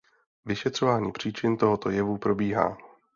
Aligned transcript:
Vyšetřování 0.45 1.11
příčin 1.11 1.57
tohoto 1.57 1.89
jevu 1.89 2.17
probíhá. 2.17 2.77